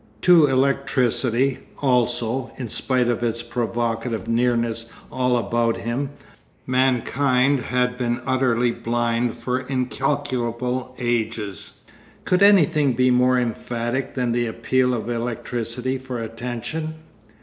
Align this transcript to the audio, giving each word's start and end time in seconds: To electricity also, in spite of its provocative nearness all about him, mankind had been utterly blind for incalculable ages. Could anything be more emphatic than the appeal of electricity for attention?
To 0.21 0.47
electricity 0.47 1.59
also, 1.77 2.49
in 2.57 2.69
spite 2.69 3.07
of 3.07 3.21
its 3.21 3.43
provocative 3.43 4.27
nearness 4.27 4.89
all 5.11 5.37
about 5.37 5.77
him, 5.77 6.09
mankind 6.65 7.59
had 7.59 7.99
been 7.99 8.19
utterly 8.25 8.71
blind 8.71 9.35
for 9.37 9.59
incalculable 9.59 10.95
ages. 10.97 11.73
Could 12.25 12.41
anything 12.41 12.93
be 12.93 13.11
more 13.11 13.37
emphatic 13.39 14.15
than 14.15 14.31
the 14.31 14.47
appeal 14.47 14.95
of 14.95 15.07
electricity 15.07 15.99
for 15.99 16.19
attention? 16.19 16.95